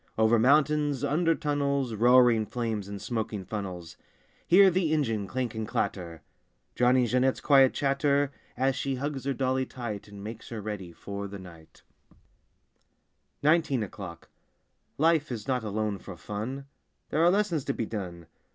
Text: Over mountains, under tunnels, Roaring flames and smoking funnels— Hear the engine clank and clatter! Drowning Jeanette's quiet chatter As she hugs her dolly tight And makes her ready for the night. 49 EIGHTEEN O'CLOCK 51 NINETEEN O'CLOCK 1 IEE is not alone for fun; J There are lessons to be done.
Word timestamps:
Over 0.17 0.39
mountains, 0.39 1.03
under 1.03 1.35
tunnels, 1.35 1.93
Roaring 1.93 2.47
flames 2.47 2.87
and 2.87 2.99
smoking 2.99 3.45
funnels— 3.45 3.97
Hear 4.47 4.71
the 4.71 4.91
engine 4.91 5.27
clank 5.27 5.53
and 5.53 5.67
clatter! 5.67 6.23
Drowning 6.73 7.05
Jeanette's 7.05 7.39
quiet 7.39 7.71
chatter 7.75 8.31
As 8.57 8.75
she 8.75 8.95
hugs 8.95 9.25
her 9.25 9.33
dolly 9.35 9.67
tight 9.67 10.07
And 10.07 10.23
makes 10.23 10.49
her 10.49 10.59
ready 10.59 10.91
for 10.91 11.27
the 11.27 11.37
night. 11.37 11.83
49 13.43 13.53
EIGHTEEN 13.59 13.83
O'CLOCK 13.83 14.29
51 14.97 15.13
NINETEEN 15.13 15.17
O'CLOCK 15.19 15.19
1 15.19 15.19
IEE 15.19 15.31
is 15.33 15.47
not 15.47 15.63
alone 15.63 15.99
for 15.99 16.17
fun; 16.17 16.57
J 16.57 16.63
There 17.11 17.23
are 17.23 17.29
lessons 17.29 17.63
to 17.65 17.73
be 17.75 17.85
done. 17.85 18.25